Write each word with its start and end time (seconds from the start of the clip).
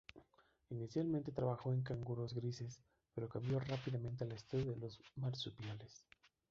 Inicialmente 0.71 1.31
trabajó 1.31 1.71
en 1.71 1.83
canguros 1.83 2.33
grises, 2.33 2.81
pero 3.13 3.29
cambió 3.29 3.59
rápidamente 3.59 4.23
al 4.23 4.31
estudio 4.31 4.71
de 4.71 4.77
los 4.77 4.99
marsupiales. 5.15 6.03